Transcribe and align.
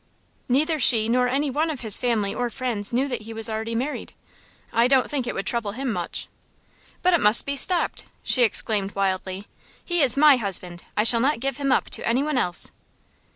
"Neither 0.49 0.79
she 0.79 1.07
nor 1.07 1.27
any 1.27 1.51
one 1.51 1.69
of 1.69 1.81
his 1.81 1.99
family 1.99 2.33
or 2.33 2.49
friends 2.49 2.91
knew 2.91 3.07
that 3.07 3.21
he 3.21 3.35
was 3.35 3.47
already 3.47 3.75
married. 3.75 4.13
I 4.73 4.87
don't 4.87 5.11
think 5.11 5.27
it 5.27 5.35
would 5.35 5.45
trouble 5.45 5.73
him 5.73 5.93
much." 5.93 6.27
"But 7.03 7.13
it 7.13 7.19
must 7.21 7.45
be 7.45 7.55
stopped!" 7.55 8.05
she 8.23 8.41
exclaimed, 8.41 8.95
wildly. 8.95 9.45
"He 9.85 10.01
is 10.01 10.17
my 10.17 10.37
husband. 10.37 10.83
I 10.97 11.03
shall 11.03 11.19
not 11.19 11.39
give 11.39 11.57
him 11.57 11.71
up 11.71 11.87
to 11.91 12.07
any 12.07 12.23
one 12.23 12.39
else." 12.39 12.71